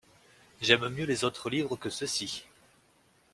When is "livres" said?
1.51-1.75